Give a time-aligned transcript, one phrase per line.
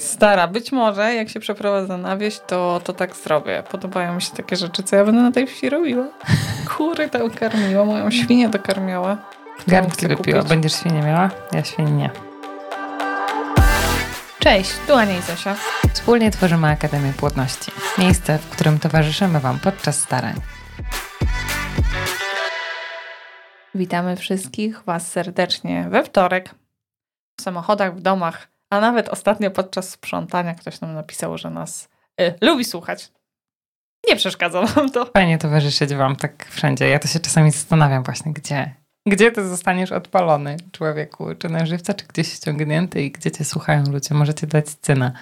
[0.00, 3.62] Stara, być może jak się przeprowadzę na wieś, to, to tak zrobię.
[3.70, 6.04] Podobają mi się takie rzeczy, co ja będę na tej wsi robiła.
[6.76, 9.16] Kury tam karmiła, moją świnię dokarmiała.
[9.66, 10.42] Garnki wypiła.
[10.42, 11.30] Będziesz świnię miała?
[11.52, 12.10] Ja świnie nie.
[14.38, 15.56] Cześć, tu Ania i Zosia.
[15.92, 17.72] Wspólnie tworzymy Akademię Płodności.
[17.98, 20.34] Miejsce, w którym towarzyszymy Wam podczas starań.
[23.74, 26.54] Witamy wszystkich Was serdecznie we wtorek.
[27.38, 31.88] W samochodach, w domach, a nawet ostatnio podczas sprzątania ktoś nam napisał, że nas
[32.20, 33.12] y, lubi słuchać.
[34.08, 35.06] Nie przeszkadza nam to.
[35.06, 36.88] Fajnie towarzyszyć Wam tak wszędzie.
[36.88, 38.74] Ja to się czasami zastanawiam właśnie, gdzie.
[39.08, 41.34] Gdzie ty zostaniesz odpalony, człowieku?
[41.38, 44.14] Czy na żywca, czy gdzieś ściągnięty i gdzie cię słuchają ludzie?
[44.14, 45.12] Możecie dać scenę.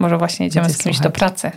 [0.00, 1.12] Może właśnie idziemy z kimś słuchać.
[1.12, 1.50] do pracy.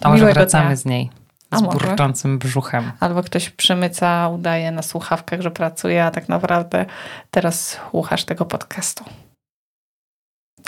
[0.00, 0.76] A może wracamy dnia.
[0.76, 1.10] z niej.
[1.52, 2.92] Z burczącym brzuchem.
[3.00, 6.86] Albo ktoś przemyca, udaje na słuchawkach, że pracuje, a tak naprawdę
[7.30, 9.04] teraz słuchasz tego podcastu.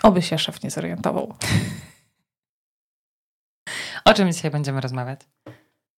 [0.03, 1.35] Oby się szef nie zorientował.
[4.05, 5.21] O czym dzisiaj będziemy rozmawiać?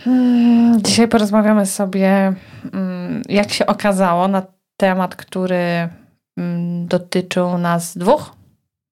[0.02, 2.32] Hmm, dzisiaj porozmawiamy sobie,
[2.72, 4.42] mm, jak się okazało, na
[4.76, 5.88] temat, który
[6.36, 8.36] mm, dotyczył nas dwóch.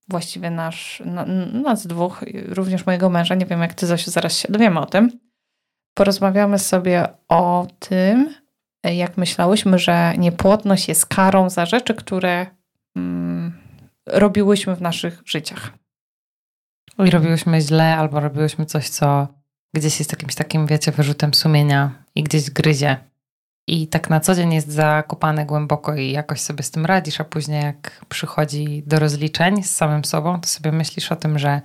[0.09, 1.03] Właściwie nasz,
[1.53, 3.35] nas dwóch, również mojego męża.
[3.35, 5.11] Nie wiem, jak ty, Zosiu, zaraz się dowiemy o tym.
[5.95, 8.35] Porozmawiamy sobie o tym,
[8.85, 12.47] jak myślałyśmy, że niepłodność jest karą za rzeczy, które
[12.97, 13.60] mm,
[14.13, 15.71] robiłyśmy w naszych życiach.
[16.99, 19.29] I robiłyśmy źle, albo robiłyśmy coś, co
[19.75, 22.97] gdzieś jest jakimś takim, wiecie, wyrzutem sumienia i gdzieś gryzie.
[23.67, 27.25] I tak na co dzień jest zakopane głęboko i jakoś sobie z tym radzisz, a
[27.25, 31.61] później jak przychodzi do rozliczeń z samym sobą, to sobie myślisz o tym, że,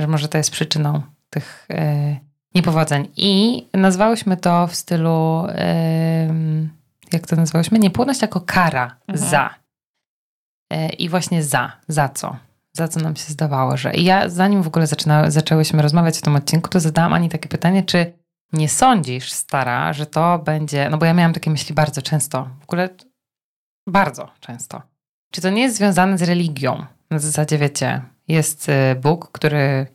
[0.00, 2.16] że może to jest przyczyną tych yy,
[2.54, 3.08] niepowodzeń.
[3.16, 6.68] I nazwałyśmy to w stylu, yy,
[7.12, 7.78] jak to nazwałyśmy?
[7.78, 9.30] Niepłodność jako kara mhm.
[9.30, 9.61] za.
[10.72, 11.72] E, I właśnie za.
[11.88, 12.36] Za co?
[12.72, 13.94] Za co nam się zdawało, że.
[13.94, 17.48] I ja, zanim w ogóle zaczyna, zaczęłyśmy rozmawiać w tym odcinku, to zadałam Ani takie
[17.48, 18.12] pytanie, czy
[18.52, 20.90] nie sądzisz, stara, że to będzie.
[20.90, 22.48] No bo ja miałam takie myśli bardzo często.
[22.60, 22.88] W ogóle
[23.86, 24.82] bardzo często.
[25.32, 26.86] Czy to nie jest związane z religią?
[27.10, 28.72] Na zasadzie, wiecie, jest y,
[29.02, 29.86] Bóg, który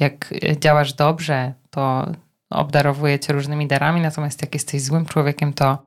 [0.00, 2.12] jak działasz dobrze, to
[2.50, 5.78] obdarowuje cię różnymi darami, natomiast jak jesteś złym człowiekiem, to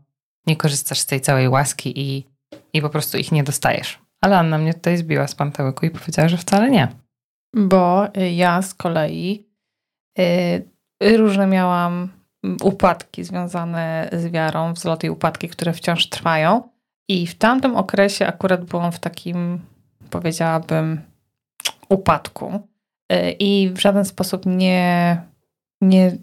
[0.48, 2.26] nie korzystasz z tej całej łaski i,
[2.74, 4.07] i po prostu ich nie dostajesz.
[4.22, 6.88] Ale Anna mnie tutaj zbiła z pantełyku i powiedziała, że wcale nie.
[7.56, 9.48] Bo ja z kolei
[10.18, 12.10] yy, różne miałam
[12.64, 16.70] upadki związane z wiarą, wzloty i upadki, które wciąż trwają.
[17.10, 19.60] I w tamtym okresie akurat byłam w takim,
[20.10, 21.02] powiedziałabym,
[21.90, 22.68] upadku.
[23.12, 25.22] Yy, I w żaden sposób nie,
[25.82, 26.18] nie.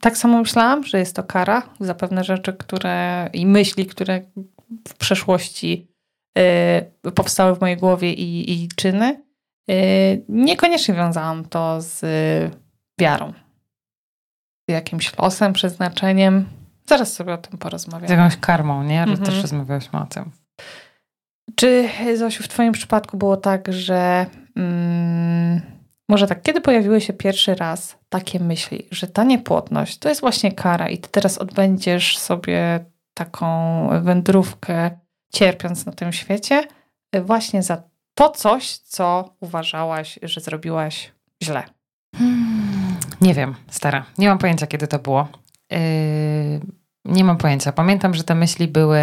[0.00, 4.22] Tak samo myślałam, że jest to kara za pewne rzeczy, które i myśli, które
[4.88, 5.93] w przeszłości
[7.14, 9.22] powstały w mojej głowie i, i czyny,
[9.70, 12.00] y, niekoniecznie wiązałam to z
[13.00, 13.32] wiarą.
[14.68, 16.48] Z jakimś losem, przeznaczeniem.
[16.86, 18.08] Zaraz sobie o tym porozmawiamy.
[18.08, 19.02] Z jakąś karmą, nie?
[19.02, 19.30] Ale mhm.
[19.30, 20.30] też rozmawiałyśmy o tym.
[21.56, 25.60] Czy, Zosiu, w twoim przypadku było tak, że mm,
[26.08, 30.52] może tak, kiedy pojawiły się pierwszy raz takie myśli, że ta niepłodność to jest właśnie
[30.52, 32.84] kara i ty teraz odbędziesz sobie
[33.14, 34.90] taką wędrówkę
[35.34, 36.64] cierpiąc na tym świecie,
[37.16, 37.82] y, właśnie za
[38.14, 41.12] to coś, co uważałaś, że zrobiłaś
[41.42, 41.62] źle?
[42.16, 44.06] Hmm, nie wiem, stara.
[44.18, 45.28] Nie mam pojęcia, kiedy to było.
[45.70, 45.78] Yy,
[47.04, 47.72] nie mam pojęcia.
[47.72, 49.00] Pamiętam, że te myśli były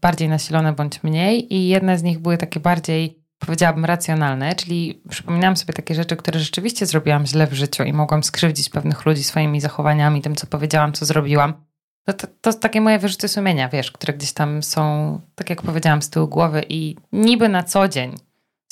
[0.00, 5.56] bardziej nasilone bądź mniej, i jedne z nich były takie bardziej, powiedziałabym, racjonalne, czyli przypominałam
[5.56, 9.60] sobie takie rzeczy, które rzeczywiście zrobiłam źle w życiu i mogłam skrzywdzić pewnych ludzi swoimi
[9.60, 11.54] zachowaniami, tym, co powiedziałam, co zrobiłam.
[12.04, 16.02] To, to, to takie moje wyrzuty sumienia, wiesz, które gdzieś tam są, tak jak powiedziałam,
[16.02, 18.16] z tyłu głowy i niby na co dzień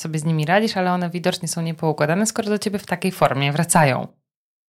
[0.00, 3.52] sobie z nimi radzisz, ale one widocznie są niepoukładane, skoro do ciebie w takiej formie
[3.52, 4.06] wracają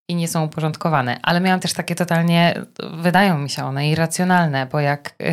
[0.10, 1.20] i nie są uporządkowane.
[1.24, 2.66] Ale miałam też takie totalnie,
[3.02, 5.28] wydają mi się one irracjonalne, bo jak, yy,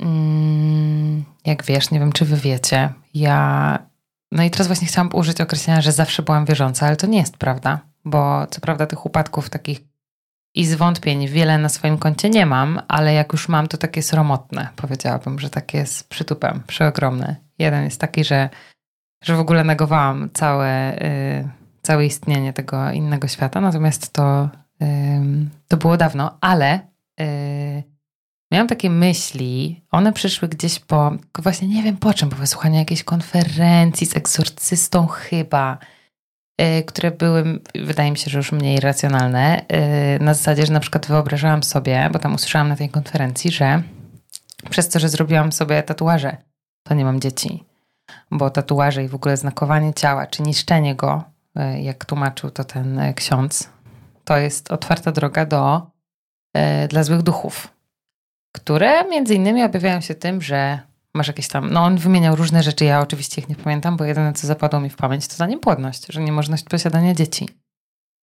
[0.00, 3.78] yy, jak wiesz, nie wiem, czy wy wiecie, ja.
[4.32, 7.36] No i teraz właśnie chciałam użyć określenia, że zawsze byłam wierząca, ale to nie jest
[7.36, 9.91] prawda, bo co prawda tych upadków takich
[10.54, 14.68] i zwątpień wiele na swoim koncie nie mam, ale jak już mam, to takie sromotne.
[14.76, 17.36] Powiedziałabym, że takie jest przytupem, przeogromne.
[17.58, 18.48] Jeden jest taki, że,
[19.24, 20.98] że w ogóle negowałam całe,
[21.44, 21.48] yy,
[21.82, 24.48] całe istnienie tego innego świata, natomiast to,
[25.68, 26.80] to było dawno, ale
[27.18, 27.26] yy,
[28.52, 33.04] miałam takie myśli, one przyszły gdzieś po, właśnie nie wiem po czym, po wysłuchaniu jakiejś
[33.04, 36.01] konferencji z egzorcystą chyba, Y,
[36.86, 39.64] które były, wydaje mi się, że już mniej racjonalne.
[40.16, 43.82] Y, na zasadzie, że na przykład wyobrażałam sobie, bo tam usłyszałam na tej konferencji, że
[44.70, 46.36] przez to, że zrobiłam sobie tatuaże,
[46.82, 47.64] to nie mam dzieci.
[48.30, 51.24] Bo tatuaże i w ogóle znakowanie ciała, czy niszczenie go
[51.56, 53.70] e, jak tłumaczył to ten ksiądz,
[54.24, 55.90] to jest otwarta droga do,
[56.88, 57.68] dla złych duchów,
[58.52, 60.80] które między innymi objawiają się tym, że
[61.14, 64.32] masz jakieś tam, no on wymieniał różne rzeczy, ja oczywiście ich nie pamiętam, bo jedyne
[64.32, 67.48] co zapadło mi w pamięć to ta niepłodność, że niemożność posiadania dzieci.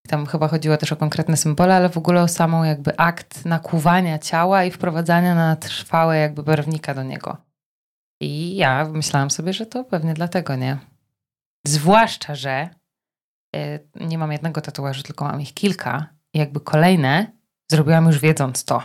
[0.07, 4.19] Tam chyba chodziło też o konkretne symbole, ale w ogóle o samą jakby akt nakuwania
[4.19, 7.37] ciała i wprowadzania na trwałe jakby barwnika do niego.
[8.21, 10.77] I ja myślałam sobie, że to pewnie dlatego, nie?
[11.67, 12.69] Zwłaszcza, że
[13.55, 16.07] y, nie mam jednego tatuażu, tylko mam ich kilka.
[16.33, 17.31] I jakby kolejne
[17.71, 18.83] zrobiłam już wiedząc to.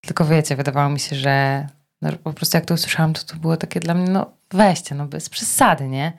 [0.00, 1.66] Tylko wiecie, wydawało mi się, że
[2.02, 5.06] no, po prostu jak to usłyszałam, to to było takie dla mnie, no weźcie, no
[5.06, 6.12] bez przesady, nie?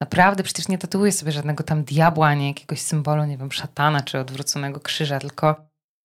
[0.00, 4.18] Naprawdę przecież nie tatuuję sobie żadnego tam diabła, ani jakiegoś symbolu, nie wiem, szatana czy
[4.18, 5.46] odwróconego krzyża, tylko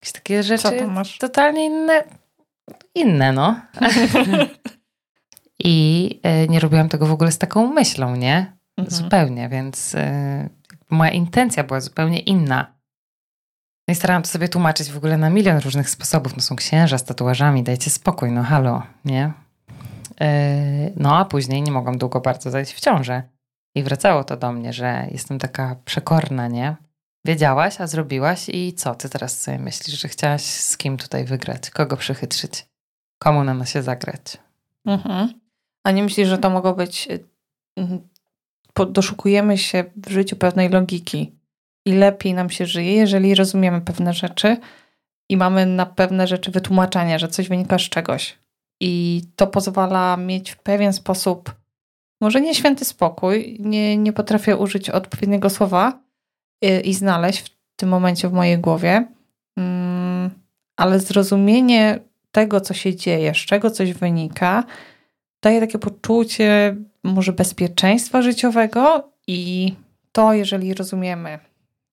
[0.01, 0.87] jakieś takie rzeczy
[1.19, 2.03] totalnie inne,
[2.95, 3.61] inne, no.
[5.63, 8.57] I y, nie robiłam tego w ogóle z taką myślą, nie?
[8.77, 8.97] Mhm.
[8.97, 9.99] Zupełnie, więc y,
[10.89, 12.80] moja intencja była zupełnie inna.
[13.91, 16.35] No i starałam to sobie tłumaczyć w ogóle na milion różnych sposobów.
[16.35, 19.31] No są księża z tatuażami, dajcie spokój, no halo, nie?
[20.21, 23.23] Y, no a później nie mogłam długo bardzo zajść w ciążę.
[23.75, 26.75] I wracało to do mnie, że jestem taka przekorna, nie?
[27.25, 31.69] Wiedziałaś, a zrobiłaś i co ty teraz sobie myślisz, że chciałaś z kim tutaj wygrać?
[31.69, 32.65] Kogo przychytrzyć?
[33.19, 34.37] Komu na się zagrać?
[34.85, 35.33] Mhm.
[35.83, 37.07] A nie myślisz, że to mogło być
[38.89, 41.40] doszukujemy się w życiu pewnej logiki
[41.85, 44.57] i lepiej nam się żyje, jeżeli rozumiemy pewne rzeczy
[45.29, 48.37] i mamy na pewne rzeczy wytłumaczenie, że coś wynika z czegoś.
[48.81, 51.55] I to pozwala mieć w pewien sposób,
[52.21, 55.99] może nie święty spokój, nie, nie potrafię użyć odpowiedniego słowa
[56.61, 59.07] i, y, i znaleźć w tym momencie w mojej głowie,
[59.57, 60.29] mm,
[60.77, 61.99] ale zrozumienie
[62.31, 64.63] tego, co się dzieje, z czego coś wynika,
[65.41, 69.73] daje takie poczucie może bezpieczeństwa życiowego i
[70.11, 71.39] to, jeżeli rozumiemy,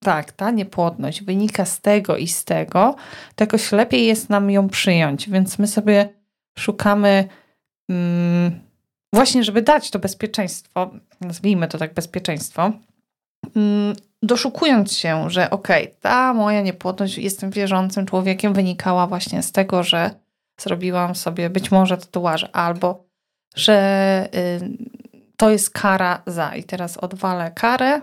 [0.03, 2.95] tak, ta niepłodność wynika z tego i z tego,
[3.35, 6.09] to jakoś lepiej jest nam ją przyjąć, więc my sobie
[6.59, 7.27] szukamy
[7.89, 8.59] mm,
[9.13, 10.91] właśnie, żeby dać to bezpieczeństwo,
[11.21, 12.71] nazwijmy to tak bezpieczeństwo,
[13.55, 19.51] mm, doszukując się, że okej, okay, ta moja niepłodność, jestem wierzącym człowiekiem, wynikała właśnie z
[19.51, 20.11] tego, że
[20.61, 23.03] zrobiłam sobie być może tatuaże, albo
[23.55, 24.77] że y,
[25.37, 26.55] to jest kara za.
[26.55, 28.01] I teraz odwalę karę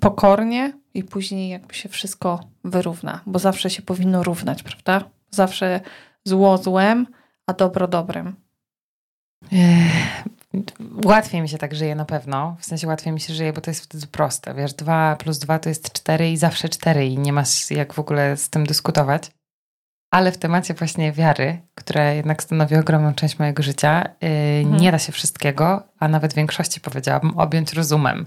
[0.00, 5.10] pokornie i później jakby się wszystko wyrówna, bo zawsze się powinno równać, prawda?
[5.30, 5.80] Zawsze
[6.24, 7.06] zło złem,
[7.46, 8.36] a dobro dobrem.
[11.04, 12.56] Łatwiej mi się tak żyje na pewno.
[12.60, 14.54] W sensie łatwiej mi się żyje, bo to jest wtedy proste.
[14.54, 17.98] Wiesz, 2 plus 2 to jest 4 i zawsze 4 i nie masz jak w
[17.98, 19.30] ogóle z tym dyskutować.
[20.10, 24.76] Ale w temacie właśnie wiary, która jednak stanowi ogromną część mojego życia, yy, mhm.
[24.76, 28.26] nie da się wszystkiego, a nawet większości powiedziałabym, objąć rozumem.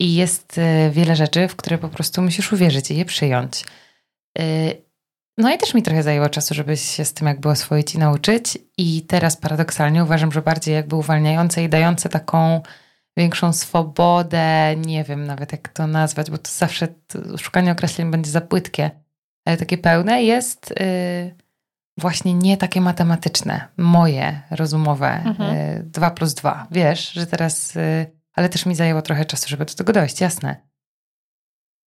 [0.00, 3.64] I jest yy, wiele rzeczy, w które po prostu musisz uwierzyć i je przyjąć.
[4.38, 4.44] Yy,
[5.38, 8.58] no i też mi trochę zajęło czasu, żeby się z tym jakby oswoić i nauczyć.
[8.78, 12.60] I teraz paradoksalnie uważam, że bardziej jakby uwalniające i dające taką
[13.16, 18.30] większą swobodę, nie wiem nawet jak to nazwać, bo to zawsze to szukanie określeń będzie
[18.30, 18.90] za płytkie
[19.46, 21.34] ale takie pełne jest y,
[21.98, 25.56] właśnie nie takie matematyczne, moje, rozumowe, mhm.
[25.56, 26.66] y, 2 plus 2.
[26.70, 28.06] Wiesz, że teraz, y,
[28.36, 30.56] ale też mi zajęło trochę czasu, żeby do tego dojść, jasne.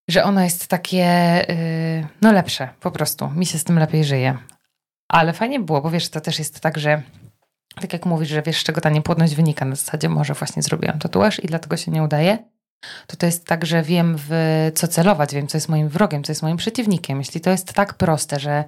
[0.10, 1.06] Że ono jest takie,
[1.50, 3.30] y, no lepsze, po prostu.
[3.30, 4.38] Mi się z tym lepiej żyje.
[5.08, 7.02] Ale fajnie było, bo wiesz, to też jest tak, że
[7.82, 11.00] tak jak mówisz, że wiesz, z czego ta niepłodność wynika, na zasadzie może właśnie zrobiłam
[11.00, 12.38] tatuaż i dlatego się nie udaje,
[13.08, 14.32] to to jest tak, że wiem w
[14.76, 17.18] co celować, wiem co jest moim wrogiem, co jest moim przeciwnikiem.
[17.18, 18.64] Jeśli to jest tak proste, że,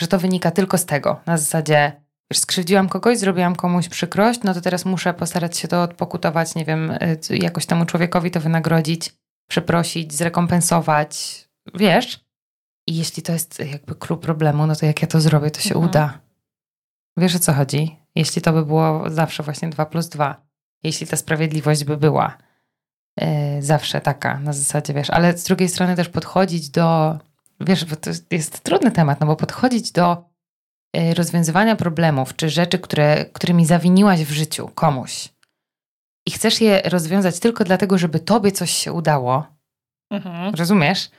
[0.00, 4.60] że to wynika tylko z tego, na zasadzie skrzywdziłam kogoś, zrobiłam komuś przykrość, no to
[4.60, 9.14] teraz muszę postarać się to odpokutować, nie wiem, y, jakoś temu człowiekowi to wynagrodzić,
[9.48, 12.26] przeprosić, zrekompensować, wiesz?
[12.88, 15.74] I jeśli to jest jakby klub problemu, no to jak ja to zrobię, to się
[15.74, 15.90] mhm.
[15.90, 16.18] uda.
[17.16, 17.96] Wiesz o co chodzi?
[18.14, 20.46] Jeśli to by było zawsze właśnie 2 plus 2,
[20.82, 22.38] jeśli ta sprawiedliwość by była,
[23.20, 27.18] E, zawsze taka na zasadzie, wiesz, ale z drugiej strony też podchodzić do,
[27.60, 30.24] wiesz, bo to jest trudny temat, no bo podchodzić do
[31.14, 35.28] rozwiązywania problemów czy rzeczy, które, którymi zawiniłaś w życiu komuś
[36.26, 39.46] i chcesz je rozwiązać tylko dlatego, żeby tobie coś się udało,
[40.10, 40.54] mhm.
[40.54, 41.10] rozumiesz?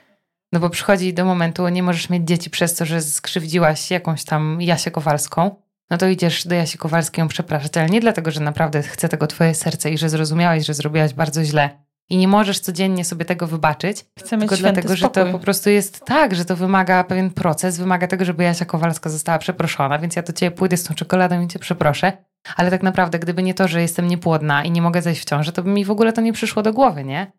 [0.52, 4.62] No bo przychodzi do momentu, nie możesz mieć dzieci przez to, że skrzywdziłaś jakąś tam
[4.62, 5.56] Jasię Kowalską,
[5.90, 9.26] no to idziesz do Jasi Kowalskiej ją przepraszać, ale nie dlatego, że naprawdę chce tego
[9.26, 11.70] twoje serce i że zrozumiałaś, że zrobiłaś bardzo źle,
[12.10, 14.04] i nie możesz codziennie sobie tego wybaczyć.
[14.18, 18.06] Chcę tylko dlatego, że to po prostu jest tak, że to wymaga pewien proces, wymaga
[18.06, 21.48] tego, żeby Jasia Kowalska została przeproszona, więc ja do ciebie pójdę z tą czekoladą i
[21.48, 22.12] cię przeproszę.
[22.56, 25.52] Ale tak naprawdę, gdyby nie to, że jestem niepłodna i nie mogę zejść w ciąży,
[25.52, 27.32] to by mi w ogóle to nie przyszło do głowy, nie?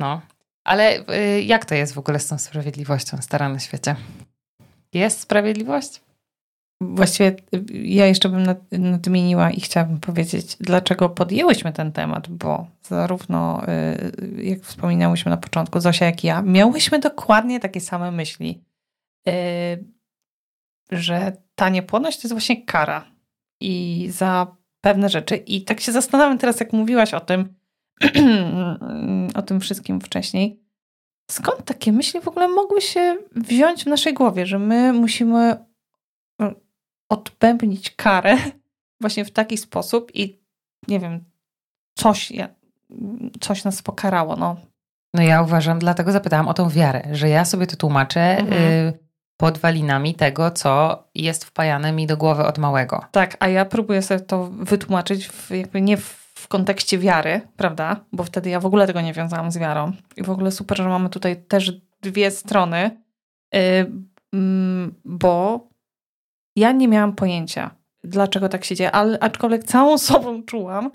[0.00, 0.20] No.
[0.64, 3.96] Ale y, jak to jest w ogóle z tą sprawiedliwością stara na świecie?
[4.92, 6.00] Jest sprawiedliwość?
[6.80, 7.36] Właściwie
[7.72, 14.60] ja jeszcze bym nadmieniła i chciałabym powiedzieć, dlaczego podjęłyśmy ten temat, bo zarówno, y, jak
[14.60, 18.64] wspominałyśmy na początku, Zosia, jak i ja, miałyśmy dokładnie takie same myśli,
[19.28, 19.32] y,
[20.90, 23.04] że ta niepłodność to jest właśnie kara
[23.60, 25.36] i za pewne rzeczy.
[25.36, 27.54] I tak się zastanawiam teraz, jak mówiłaś o tym,
[29.34, 30.60] o tym wszystkim wcześniej,
[31.30, 35.56] skąd takie myśli w ogóle mogły się wziąć w naszej głowie, że my musimy
[37.08, 38.36] odbębnić karę
[39.00, 40.38] właśnie w taki sposób i
[40.88, 41.24] nie wiem,
[41.94, 42.32] coś,
[43.40, 44.36] coś nas pokarało.
[44.36, 44.56] No.
[45.14, 48.62] no ja uważam, dlatego zapytałam o tą wiarę, że ja sobie to tłumaczę mhm.
[48.62, 48.98] y,
[49.36, 53.04] podwalinami tego, co jest wpajane mi do głowy od małego.
[53.10, 58.00] Tak, a ja próbuję sobie to wytłumaczyć w, jakby nie w, w kontekście wiary, prawda?
[58.12, 59.92] Bo wtedy ja w ogóle tego nie wiązałam z wiarą.
[60.16, 62.90] I w ogóle super, że mamy tutaj też dwie strony,
[63.52, 63.60] yy,
[64.32, 64.40] yy,
[65.04, 65.60] bo
[66.56, 67.70] ja nie miałam pojęcia,
[68.04, 70.90] dlaczego tak się dzieje, ale aczkolwiek całą sobą czułam,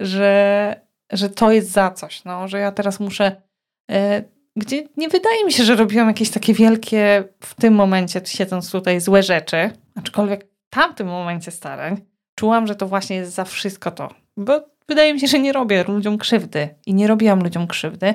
[0.00, 0.80] że,
[1.12, 3.42] że to jest za coś, no, że ja teraz muszę.
[3.90, 4.22] E,
[4.56, 9.00] gdzie nie wydaje mi się, że robiłam jakieś takie wielkie w tym momencie, siedząc tutaj,
[9.00, 12.00] złe rzeczy, aczkolwiek w tamtym momencie starań
[12.34, 14.14] czułam, że to właśnie jest za wszystko to.
[14.36, 18.14] Bo wydaje mi się, że nie robię ludziom krzywdy i nie robiłam ludziom krzywdy.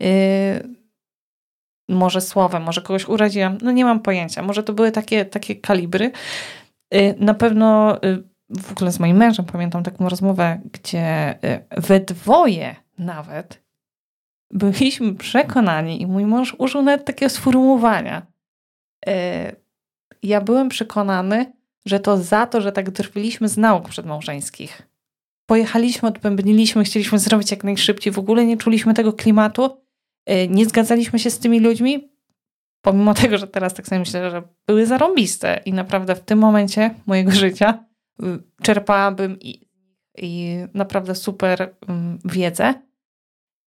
[0.00, 0.08] Yy,
[1.88, 4.42] może słowem, może kogoś uraziłam, no nie mam pojęcia.
[4.42, 6.12] Może to były takie, takie kalibry.
[6.94, 12.00] Y, na pewno y, w ogóle z moim mężem pamiętam taką rozmowę, gdzie y, we
[12.00, 13.62] dwoje nawet
[14.50, 18.26] byliśmy przekonani i mój mąż użył nawet takiego sformułowania.
[20.22, 21.52] Ja byłem przekonany,
[21.86, 24.82] że to za to, że tak drwiliśmy z nauk przedmałżeńskich.
[25.46, 29.81] Pojechaliśmy, odpębniliśmy, chcieliśmy zrobić jak najszybciej, w ogóle nie czuliśmy tego klimatu
[30.48, 32.12] nie zgadzaliśmy się z tymi ludźmi,
[32.82, 36.94] pomimo tego, że teraz tak sobie myślę, że były zarąbiste i naprawdę w tym momencie
[37.06, 37.84] mojego życia
[38.22, 38.24] y,
[38.62, 39.68] czerpałabym i,
[40.16, 42.74] i naprawdę super mm, wiedzę.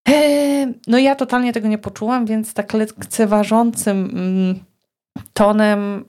[0.10, 4.66] E, no ja totalnie tego nie poczułam, więc tak lekceważącym mm,
[5.34, 6.06] tonem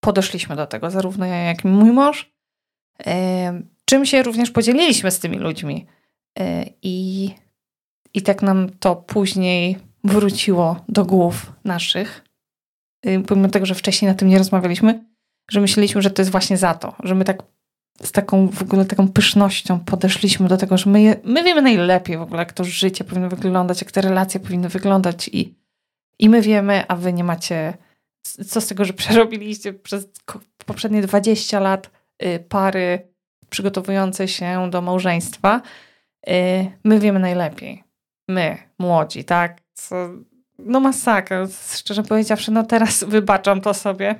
[0.00, 2.32] podeszliśmy do tego, zarówno ja, jak i mój mąż.
[3.06, 5.86] E, czym się również podzieliliśmy z tymi ludźmi.
[6.38, 7.28] E, I
[8.14, 12.24] i tak nam to później wróciło do głów naszych,
[13.06, 15.04] y, pomimo tego, że wcześniej na tym nie rozmawialiśmy,
[15.50, 17.42] że myśleliśmy, że to jest właśnie za to, że my tak
[18.02, 22.18] z taką w ogóle taką pysznością podeszliśmy do tego, że my, je, my wiemy najlepiej
[22.18, 25.54] w ogóle, jak to życie powinno wyglądać, jak te relacje powinny wyglądać i,
[26.18, 27.74] i my wiemy, a wy nie macie
[28.22, 30.08] co z tego, że przerobiliście przez
[30.66, 31.90] poprzednie 20 lat
[32.22, 33.12] y, pary
[33.48, 35.62] przygotowujące się do małżeństwa.
[36.28, 36.32] Y,
[36.84, 37.84] my wiemy najlepiej
[38.32, 39.60] my, młodzi, tak?
[39.74, 40.08] Co,
[40.58, 44.14] no masakra, szczerze powiedziawszy, no teraz wybaczam to sobie,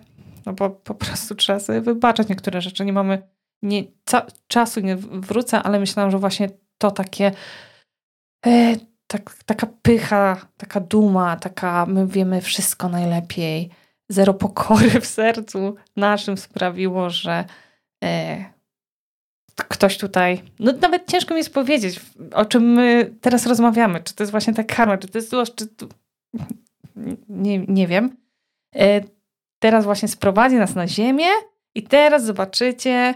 [0.46, 2.84] no bo po prostu trzeba sobie wybaczać niektóre rzeczy.
[2.84, 3.22] Nie mamy
[3.62, 3.84] nie,
[4.48, 7.32] czasu, nie wrócę, ale myślałam, że właśnie to takie
[8.46, 8.76] e,
[9.06, 13.70] tak, taka pycha, taka duma, taka my wiemy wszystko najlepiej,
[14.08, 17.44] zero pokory w sercu naszym sprawiło, że
[18.04, 18.44] e,
[19.56, 22.00] ktoś tutaj, no nawet ciężko mi jest powiedzieć,
[22.34, 24.00] o czym my teraz rozmawiamy.
[24.00, 25.86] Czy to jest właśnie ta karma, czy to jest złość, czy to...
[27.28, 28.16] Nie, nie wiem.
[28.76, 29.00] E,
[29.58, 31.26] teraz właśnie sprowadzi nas na ziemię
[31.74, 33.14] i teraz zobaczycie,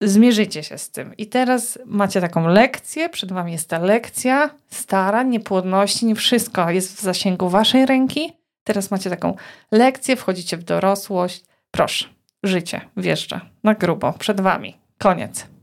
[0.00, 1.16] zmierzycie się z tym.
[1.16, 6.96] I teraz macie taką lekcję, przed wami jest ta lekcja starań, niepłodności, nie wszystko jest
[6.96, 8.32] w zasięgu waszej ręki.
[8.64, 9.36] Teraz macie taką
[9.72, 11.44] lekcję, wchodzicie w dorosłość.
[11.70, 12.04] Proszę,
[12.42, 14.76] życie wjeżdża na grubo, przed wami.
[14.98, 15.55] Koniec.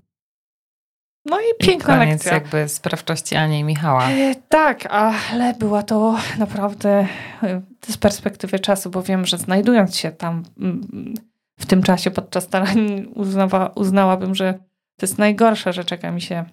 [1.25, 2.33] No i piękna I koniec lekcja.
[2.33, 4.09] jakby sprawczości Ani i Michała.
[4.09, 7.07] E, tak, ale była to naprawdę
[7.43, 11.13] e, z perspektywy czasu, bo wiem, że znajdując się tam mm,
[11.59, 14.53] w tym czasie podczas starań uznawa, uznałabym, że
[14.97, 16.45] to jest najgorsza rzecz, jaka mi się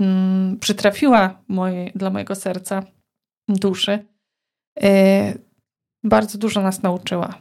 [0.00, 2.82] mm, przytrafiła moje, dla mojego serca,
[3.48, 4.04] duszy.
[4.82, 5.34] E,
[6.04, 7.34] bardzo dużo nas nauczyła.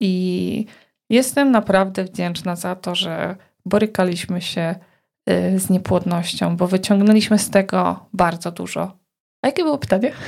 [0.00, 0.66] I
[1.10, 4.74] jestem naprawdę wdzięczna za to, że borykaliśmy się
[5.56, 8.98] z niepłodnością, bo wyciągnęliśmy z tego bardzo dużo.
[9.42, 10.12] A jakie było pytanie?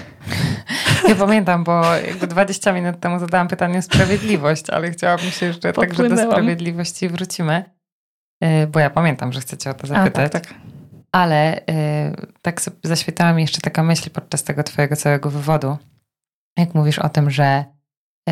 [1.09, 5.73] Ja pamiętam, bo jakby 20 minut temu zadałam pytanie o sprawiedliwość, ale chciałabym się jeszcze
[5.73, 7.65] także do sprawiedliwości wrócimy.
[8.45, 10.27] Y, bo ja pamiętam, że chcecie o to zapytać.
[10.27, 10.55] A, tak, tak.
[11.13, 11.63] Ale y,
[12.43, 15.77] tak zaświetała mi jeszcze taka myśl podczas tego twojego całego wywodu.
[16.59, 17.65] Jak mówisz o tym, że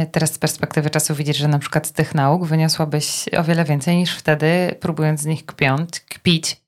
[0.07, 3.97] teraz z perspektywy czasu widzisz, że na przykład z tych nauk wyniosłabyś o wiele więcej
[3.97, 6.63] niż wtedy, próbując z nich kpiąć, kpić.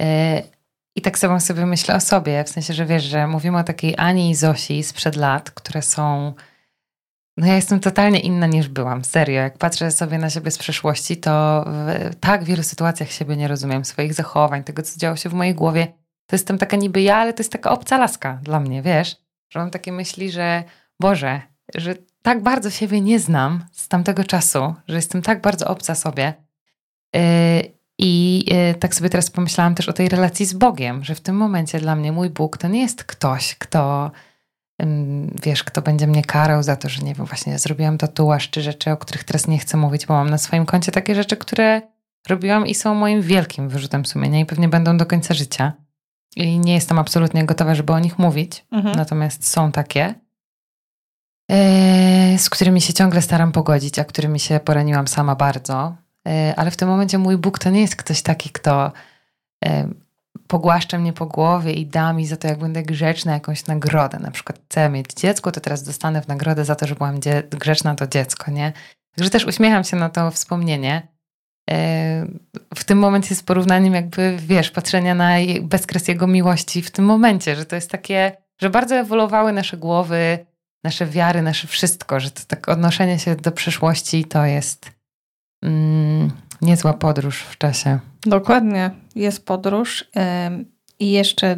[0.00, 0.42] E,
[0.96, 3.94] I tak sobą sobie myślę o sobie, w sensie, że wiesz, że mówimy o takiej
[3.98, 6.34] Ani i Zosi sprzed lat, które są...
[7.36, 9.34] No ja jestem totalnie inna niż byłam, serio.
[9.34, 11.64] Jak patrzę sobie na siebie z przeszłości, to
[12.10, 15.54] w tak wielu sytuacjach siebie nie rozumiem, swoich zachowań, tego, co działo się w mojej
[15.54, 15.86] głowie.
[16.26, 19.16] To jestem taka niby ja, ale to jest taka obca laska dla mnie, wiesz?
[19.50, 20.64] Że mam takie myśli, że
[21.00, 21.40] Boże,
[21.74, 26.34] że tak bardzo siebie nie znam z tamtego czasu, że jestem tak bardzo obca sobie.
[27.14, 27.20] Yy,
[27.98, 31.36] I yy, tak sobie teraz pomyślałam też o tej relacji z Bogiem, że w tym
[31.36, 34.10] momencie dla mnie mój Bóg to nie jest ktoś, kto
[35.42, 38.90] wiesz, kto będzie mnie karał za to, że nie wiem, właśnie zrobiłam tatuaż czy rzeczy,
[38.90, 41.82] o których teraz nie chcę mówić, bo mam na swoim koncie takie rzeczy, które
[42.28, 45.72] robiłam i są moim wielkim wyrzutem sumienia i pewnie będą do końca życia.
[46.36, 48.96] I nie jestem absolutnie gotowa, żeby o nich mówić, mhm.
[48.96, 50.23] natomiast są takie.
[51.50, 55.96] E, z którymi się ciągle staram pogodzić, a którymi się poraniłam sama bardzo.
[56.28, 58.92] E, ale w tym momencie mój Bóg to nie jest ktoś taki, kto
[59.64, 59.88] e,
[60.46, 64.18] pogłaszcza mnie po głowie i da mi za to, jak będę grzeczna, jakąś nagrodę.
[64.18, 67.20] Na przykład chcę mieć dziecko, to teraz dostanę w nagrodę za to, że byłam
[67.50, 68.72] grzeczna to dziecko, nie?
[69.16, 71.08] Także też uśmiecham się na to wspomnienie.
[72.74, 75.30] W tym momencie jest porównaniem jakby, wiesz, patrzenia na
[75.62, 80.46] bezkres Jego miłości w tym momencie, że to jest takie, że bardzo ewoluowały nasze głowy,
[80.84, 84.90] nasze wiary, nasze wszystko, że to tak odnoszenie się do przyszłości to jest
[85.62, 86.30] mm,
[86.62, 87.98] niezła podróż w czasie.
[88.22, 90.04] Dokładnie, jest podróż.
[90.98, 91.56] I jeszcze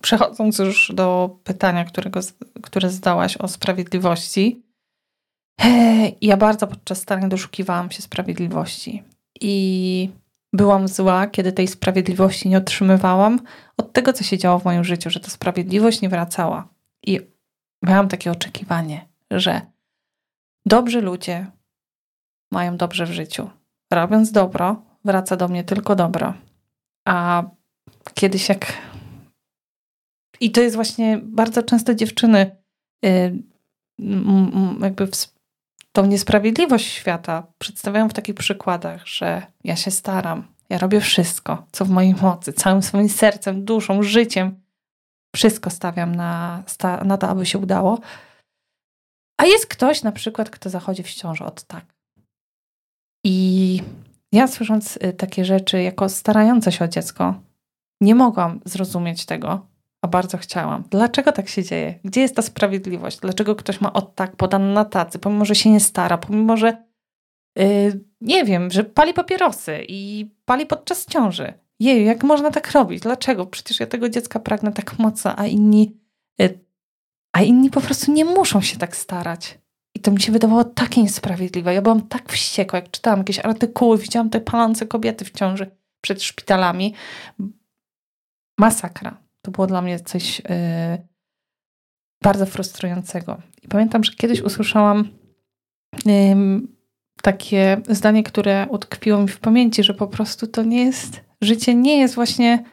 [0.00, 2.20] przechodząc już do pytania, którego,
[2.62, 4.62] które zdałaś o sprawiedliwości,
[6.20, 9.02] ja bardzo podczas starań doszukiwałam się sprawiedliwości.
[9.40, 10.10] I
[10.52, 13.40] byłam zła, kiedy tej sprawiedliwości nie otrzymywałam
[13.76, 16.68] od tego, co się działo w moim życiu, że ta sprawiedliwość nie wracała.
[17.06, 17.20] I
[17.82, 19.60] miałam takie oczekiwanie, że
[20.66, 21.46] dobrzy ludzie
[22.52, 23.50] mają dobrze w życiu.
[23.92, 26.34] Robiąc dobro, wraca do mnie tylko dobro.
[27.08, 27.44] A
[28.14, 28.72] kiedyś jak.
[30.40, 32.56] I to jest właśnie bardzo często dziewczyny,
[33.04, 33.42] y,
[34.80, 35.08] jakby
[35.92, 41.84] tą niesprawiedliwość świata przedstawiają w takich przykładach, że ja się staram, ja robię wszystko, co
[41.84, 44.60] w mojej mocy, całym swoim sercem, duszą, życiem,
[45.36, 46.62] wszystko stawiam na,
[47.04, 47.98] na to, aby się udało.
[49.40, 51.84] A jest ktoś na przykład, kto zachodzi w ciąży od tak.
[53.24, 53.82] I
[54.32, 57.34] ja słysząc y, takie rzeczy jako starająca się o dziecko,
[58.00, 59.66] nie mogłam zrozumieć tego,
[60.02, 60.84] a bardzo chciałam.
[60.90, 61.98] Dlaczego tak się dzieje?
[62.04, 63.18] Gdzie jest ta sprawiedliwość?
[63.18, 66.84] Dlaczego ktoś ma od tak podane na tacy, pomimo, że się nie stara, pomimo, że
[67.56, 73.02] yy, nie wiem, że pali papierosy i pali podczas ciąży jej, jak można tak robić?
[73.02, 73.46] Dlaczego?
[73.46, 76.00] Przecież ja tego dziecka pragnę tak mocno, a inni,
[76.42, 76.60] y,
[77.32, 79.58] a inni po prostu nie muszą się tak starać.
[79.94, 81.74] I to mi się wydawało takie niesprawiedliwe.
[81.74, 86.22] Ja byłam tak wściekła, jak czytałam jakieś artykuły, widziałam te palące kobiety w ciąży przed
[86.22, 86.94] szpitalami.
[88.58, 89.16] Masakra.
[89.42, 90.44] To było dla mnie coś yy,
[92.22, 93.42] bardzo frustrującego.
[93.62, 95.08] I pamiętam, że kiedyś usłyszałam
[96.04, 96.14] yy,
[97.22, 101.98] takie zdanie, które utkwiło mi w pamięci, że po prostu to nie jest życie nie
[101.98, 102.64] jest właśnie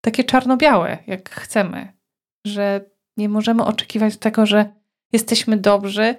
[0.00, 1.92] takie czarno-białe, jak chcemy.
[2.46, 2.80] Że
[3.16, 4.72] nie możemy oczekiwać tego, że
[5.12, 6.14] jesteśmy dobrzy,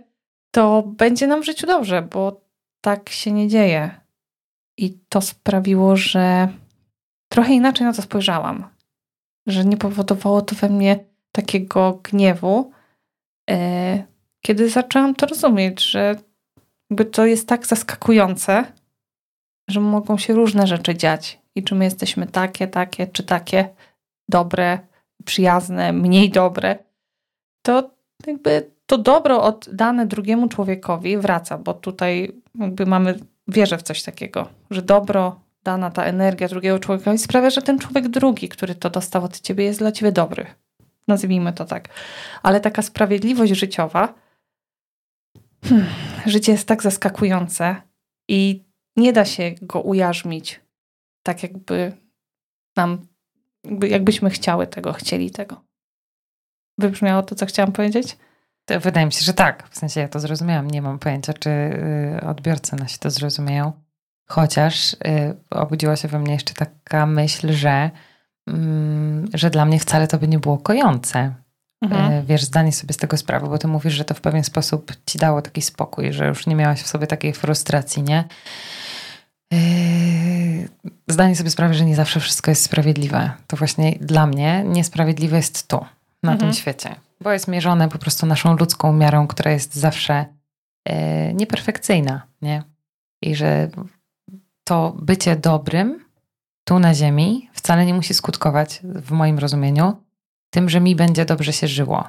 [0.52, 2.42] to będzie nam w życiu dobrze, bo
[2.82, 4.02] tak się nie dzieje.
[4.78, 6.48] I to sprawiło, że
[7.32, 8.68] trochę inaczej na to spojrzałam.
[9.48, 11.00] Że nie powodowało to we mnie
[11.32, 12.72] takiego gniewu,
[13.50, 14.04] e,
[14.42, 16.16] kiedy zaczęłam to rozumieć, że
[16.90, 18.72] jakby to jest tak zaskakujące,
[19.68, 23.70] że mogą się różne rzeczy dziać i czy my jesteśmy takie, takie, czy takie
[24.30, 24.80] dobre,
[25.26, 26.78] przyjazne, mniej dobre,
[27.62, 27.92] to
[28.28, 34.50] jakby to dobro oddane drugiemu człowiekowi wraca, bo tutaj jakby mamy, wierzę w coś takiego,
[34.70, 39.24] że dobro, dana ta energia drugiego człowieka sprawia, że ten człowiek drugi, który to dostał
[39.24, 40.46] od ciebie, jest dla ciebie dobry.
[41.08, 41.90] Nazwijmy to tak.
[42.44, 44.14] Ale taka sprawiedliwość życiowa,
[45.64, 45.88] hmm,
[46.26, 47.76] życie jest tak zaskakujące
[48.30, 48.64] i
[48.98, 50.67] nie da się go ujarzmić
[51.28, 51.94] tak jakby
[52.76, 53.08] nam,
[53.64, 55.64] jakby, jakbyśmy chciały tego, chcieli tego.
[56.78, 58.18] Wybrzmiało to, co chciałam powiedzieć?
[58.66, 59.70] To wydaje mi się, że tak.
[59.70, 60.72] W sensie ja to zrozumiałam.
[60.72, 63.72] Nie mam pojęcia, czy y, odbiorcy nasi to zrozumieją.
[64.28, 64.98] Chociaż y,
[65.50, 67.92] obudziła się we mnie jeszcze taka myśl, że,
[68.48, 71.34] mm, że dla mnie wcale to by nie było kojące.
[71.82, 72.12] Mhm.
[72.12, 74.92] Y, wiesz, zdanie sobie z tego sprawy, bo ty mówisz, że to w pewien sposób
[75.06, 78.24] ci dało taki spokój, że już nie miałaś w sobie takiej frustracji, nie?
[79.52, 80.70] Yy,
[81.08, 83.32] zdanie sobie sprawy, że nie zawsze wszystko jest sprawiedliwe.
[83.48, 85.86] To właśnie dla mnie niesprawiedliwe jest tu,
[86.24, 86.38] na mhm.
[86.40, 86.96] tym świecie.
[87.22, 90.26] bo jest mierzone po prostu naszą ludzką miarą, która jest zawsze
[90.86, 92.64] e, nieperfekcyjna, nie?
[93.22, 93.70] I że
[94.64, 96.08] to bycie dobrym
[96.64, 99.98] tu na ziemi wcale nie musi skutkować, w moim rozumieniu,
[100.50, 102.08] tym, że mi będzie dobrze się żyło.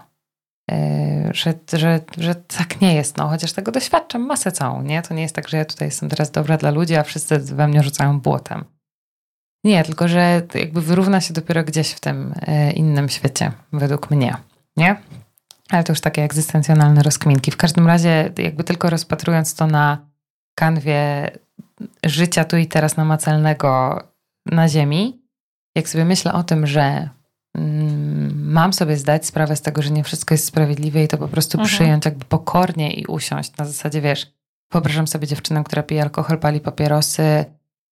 [1.33, 5.03] Że, że, że tak nie jest, no, chociaż tego doświadczam masę całą, nie?
[5.03, 7.69] To nie jest tak, że ja tutaj jestem teraz dobra dla ludzi, a wszyscy we
[7.69, 8.65] mnie rzucają błotem.
[9.65, 14.37] Nie, tylko że jakby wyrówna się dopiero gdzieś w tym e, innym świecie, według mnie,
[14.77, 14.97] nie?
[15.71, 17.51] Ale to już takie egzystencjonalne rozkminki.
[17.51, 19.99] W każdym razie, jakby tylko rozpatrując to na
[20.55, 21.31] kanwie
[22.05, 24.03] życia tu i teraz namacalnego
[24.47, 25.23] na Ziemi,
[25.75, 27.09] jak sobie myślę o tym, że
[28.35, 31.59] mam sobie zdać sprawę z tego, że nie wszystko jest sprawiedliwe i to po prostu
[31.59, 31.75] mhm.
[31.75, 33.57] przyjąć jakby pokornie i usiąść.
[33.57, 34.33] Na zasadzie, wiesz,
[34.73, 37.45] wyobrażam sobie dziewczynę, która pije alkohol, pali papierosy,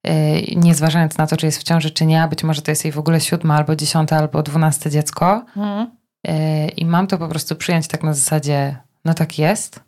[0.04, 0.12] yy,
[0.56, 2.84] nie zważając na to, czy jest w ciąży, czy nie, a być może to jest
[2.84, 5.44] jej w ogóle siódme, albo dziesiąte, albo dwunaste dziecko.
[5.56, 5.90] Mhm.
[6.26, 9.80] Yy, I mam to po prostu przyjąć tak na zasadzie, no tak jest,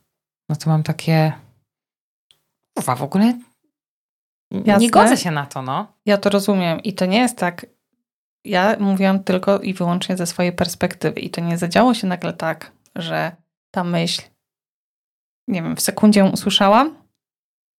[0.48, 1.32] no to mam takie,
[2.78, 3.38] uwa, w ogóle
[4.50, 4.78] Jasne.
[4.78, 5.92] nie godzę się na to, no.
[6.06, 7.66] Ja to rozumiem i to nie jest tak,
[8.44, 12.72] ja mówiłam tylko i wyłącznie ze swojej perspektywy i to nie zadziało się nagle tak,
[12.96, 13.36] że
[13.70, 14.22] ta myśl,
[15.48, 16.96] nie wiem, w sekundzie ją usłyszałam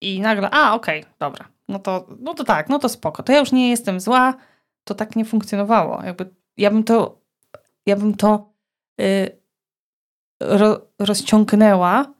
[0.00, 3.32] i nagle, a okej, okay, dobra, no to, no to tak, no to spoko, to
[3.32, 4.34] ja już nie jestem zła,
[4.84, 6.02] to tak nie funkcjonowało.
[6.04, 7.20] Jakby ja bym to,
[7.86, 8.52] ja bym to
[8.98, 9.40] yy,
[10.40, 12.14] ro, rozciągnęła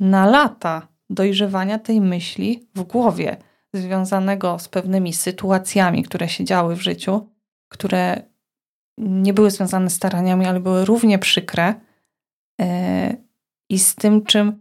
[0.00, 3.36] na lata dojrzewania tej myśli w głowie,
[3.72, 7.33] związanego z pewnymi sytuacjami, które się działy w życiu,
[7.68, 8.22] które
[8.98, 11.74] nie były związane z staraniami, ale były równie przykre
[12.58, 12.66] yy,
[13.68, 14.60] i z tym, czym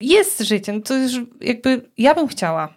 [0.00, 0.72] jest życie.
[0.72, 2.74] No to już jakby ja bym chciała,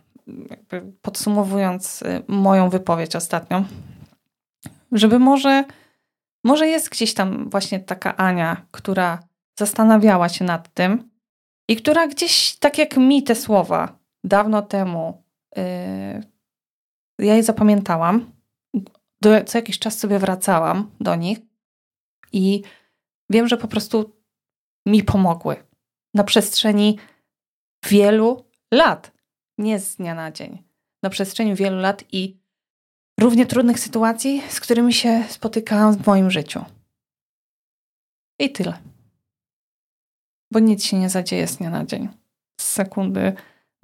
[1.01, 3.65] podsumowując e, moją wypowiedź ostatnią,
[4.91, 5.63] żeby może,
[6.43, 9.19] może jest gdzieś tam właśnie taka Ania, która
[9.59, 11.09] zastanawiała się nad tym
[11.69, 15.23] i która gdzieś, tak jak mi te słowa dawno temu,
[15.55, 15.63] yy,
[17.19, 18.31] ja je zapamiętałam.
[19.21, 21.39] Do, co jakiś czas sobie wracałam do nich
[22.31, 22.61] i
[23.29, 24.21] wiem, że po prostu
[24.85, 25.63] mi pomogły
[26.13, 26.99] na przestrzeni
[27.85, 29.11] wielu lat,
[29.57, 30.63] nie z dnia na dzień.
[31.03, 32.37] Na przestrzeni wielu lat i
[33.19, 36.65] równie trudnych sytuacji, z którymi się spotykałam w moim życiu.
[38.39, 38.77] I tyle.
[40.51, 42.09] Bo nic się nie zadzieje z dnia na dzień.
[42.61, 43.33] Z sekundy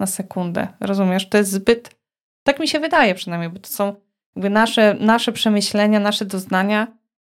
[0.00, 0.68] na sekundę.
[0.80, 1.28] Rozumiesz?
[1.28, 1.98] To jest zbyt.
[2.46, 3.96] Tak mi się wydaje przynajmniej, bo to są
[4.38, 6.86] jakby nasze, nasze przemyślenia, nasze doznania.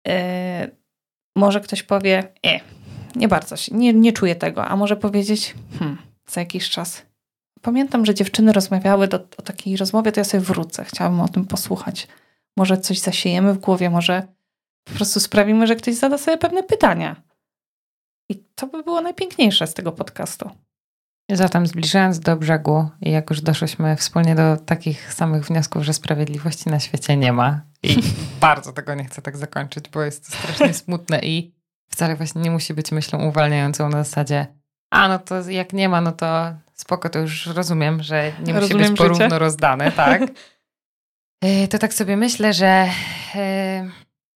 [0.07, 0.13] Yy,
[1.35, 2.59] może ktoś powie, e,
[3.15, 7.05] nie bardzo się, nie, nie czuję tego, a może powiedzieć, hmm, za jakiś czas.
[7.61, 10.85] Pamiętam, że dziewczyny rozmawiały do, o takiej rozmowie, to ja sobie wrócę.
[10.85, 12.07] Chciałabym o tym posłuchać.
[12.57, 14.27] Może coś zasiejemy w głowie, może
[14.83, 17.15] po prostu sprawimy, że ktoś zada sobie pewne pytania.
[18.29, 20.49] I to by było najpiękniejsze z tego podcastu.
[21.31, 26.69] Zatem zbliżając do brzegu i jak już doszliśmy wspólnie do takich samych wniosków, że sprawiedliwości
[26.69, 27.97] na świecie nie ma i
[28.41, 31.53] bardzo tego nie chcę tak zakończyć, bo jest to strasznie smutne i
[31.91, 34.47] wcale właśnie nie musi być myślą uwalniającą na zasadzie
[34.91, 38.61] a no to jak nie ma, no to spoko, to już rozumiem, że nie musi
[38.61, 39.39] rozumiem być porówno życie.
[39.39, 40.21] rozdane, tak?
[41.43, 42.87] E, to tak sobie myślę, że
[43.35, 43.89] e,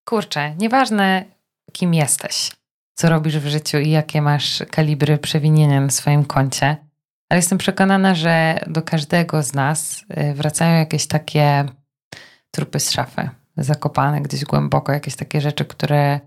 [0.06, 1.26] kurczę, nieważne
[1.72, 2.52] kim jesteś,
[2.96, 6.78] co robisz w życiu i jakie masz kalibry przewinienia na swoim koncie,
[7.30, 11.66] ale jestem przekonana, że do każdego z nas y, wracają jakieś takie
[12.52, 16.20] trupy z szafy, zakopane gdzieś głęboko, jakieś takie rzeczy, które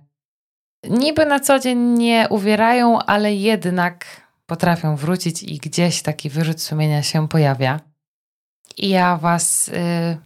[0.90, 4.06] niby na co dzień nie uwierają, ale jednak
[4.46, 7.80] potrafią wrócić i gdzieś taki wyrzut sumienia się pojawia.
[8.76, 10.18] I ja Was, y,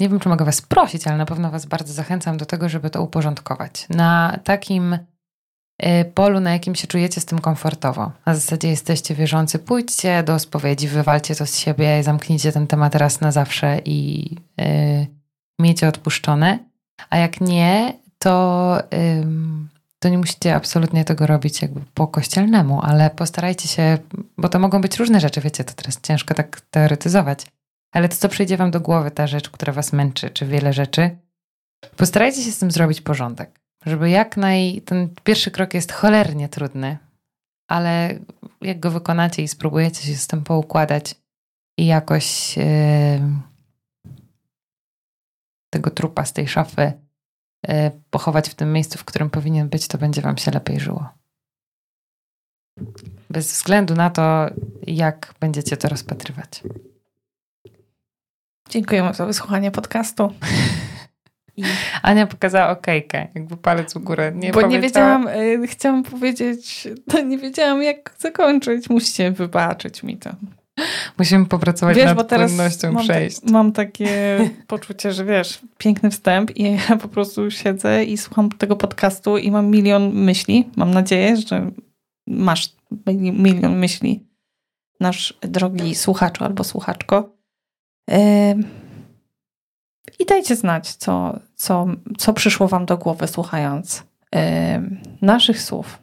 [0.00, 2.90] nie wiem czy mogę Was prosić, ale na pewno Was bardzo zachęcam do tego, żeby
[2.90, 3.86] to uporządkować.
[3.88, 4.98] Na takim
[6.14, 8.12] polu, na jakim się czujecie z tym komfortowo.
[8.26, 13.20] Na zasadzie jesteście wierzący, pójdźcie do spowiedzi, wywalcie to z siebie, zamknijcie ten temat raz
[13.20, 15.06] na zawsze i yy,
[15.60, 16.58] miejcie odpuszczone.
[17.10, 19.26] A jak nie, to, yy,
[19.98, 23.98] to nie musicie absolutnie tego robić jakby po kościelnemu, ale postarajcie się,
[24.38, 27.46] bo to mogą być różne rzeczy, wiecie, to teraz ciężko tak teoretyzować,
[27.92, 31.10] ale to, co przyjdzie wam do głowy, ta rzecz, która was męczy, czy wiele rzeczy,
[31.96, 34.82] postarajcie się z tym zrobić porządek żeby jak naj...
[34.84, 36.98] Ten pierwszy krok jest cholernie trudny,
[37.68, 38.18] ale
[38.60, 41.14] jak go wykonacie i spróbujecie się z tym poukładać
[41.78, 42.64] i jakoś yy,
[45.70, 46.92] tego trupa z tej szafy
[47.68, 51.08] yy, pochować w tym miejscu, w którym powinien być, to będzie Wam się lepiej żyło.
[53.30, 54.46] Bez względu na to,
[54.86, 56.62] jak będziecie to rozpatrywać.
[58.70, 60.32] Dziękujemy za wysłuchanie podcastu.
[61.60, 61.64] I...
[62.02, 64.32] Ania pokazała okejkę, jakby palec w górę.
[64.34, 68.90] Nie Bo nie wiedziałam, y, chciałam powiedzieć, to nie wiedziałam jak zakończyć.
[68.90, 70.30] Musicie wybaczyć mi to.
[71.18, 73.42] Musimy popracować wiesz, nad bo teraz płynnością mam, przejść.
[73.42, 78.76] Mam takie poczucie, że wiesz, piękny wstęp i ja po prostu siedzę i słucham tego
[78.76, 80.68] podcastu i mam milion myśli.
[80.76, 81.70] Mam nadzieję, że
[82.26, 82.72] masz
[83.32, 84.26] milion myśli,
[85.00, 87.28] nasz drogi słuchaczu albo słuchaczko.
[90.20, 91.86] I dajcie znać, co, co,
[92.18, 94.04] co przyszło wam do głowy słuchając
[95.22, 95.98] naszych słów.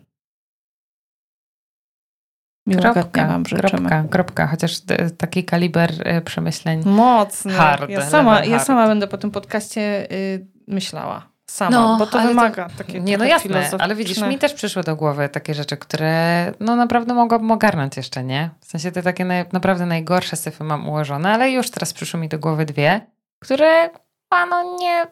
[2.75, 4.82] Kropka, wam kropka, kropka, chociaż
[5.17, 7.53] taki kaliber e, przemyśleń mocny.
[7.53, 11.27] Hard, ja, sama, ja sama będę po tym podcaście y, myślała.
[11.49, 14.84] Sama, no, bo to wymaga to, takiego Nie, no jasne, ale widzisz, mi też przyszły
[14.84, 18.49] do głowy takie rzeczy, które no naprawdę mogłabym ogarnąć jeszcze, nie?
[18.62, 22.30] W sensie te takie naj, naprawdę najgorsze syfy mam ułożone, ale już teraz przyszły mi
[22.30, 23.01] do głowy dwie,
[23.39, 23.89] które
[24.30, 25.08] pano nie...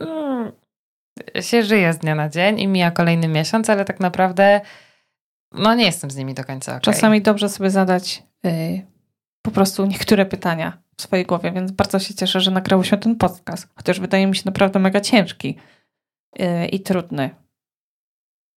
[0.00, 0.52] Mm,
[1.40, 4.60] się żyje z dnia na dzień i mija kolejny miesiąc, ale tak naprawdę
[5.52, 6.80] no nie jestem z nimi do końca okay.
[6.80, 8.86] Czasami dobrze sobie zadać yy,
[9.42, 13.16] po prostu niektóre pytania w swojej głowie, więc bardzo się cieszę, że nagrało się ten
[13.16, 15.58] podcast, chociaż wydaje mi się naprawdę mega ciężki
[16.38, 17.30] yy, i trudny.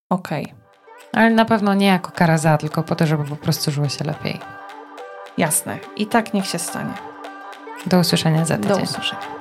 [0.09, 0.43] Okej.
[0.43, 0.59] Okay.
[1.13, 4.05] Ale na pewno nie jako kara za, tylko po to, żeby po prostu żyło się
[4.05, 4.39] lepiej.
[5.37, 5.79] Jasne.
[5.95, 6.93] I tak niech się stanie.
[7.85, 8.77] Do usłyszenia za tydzień.
[8.77, 9.38] Do usłyszenia.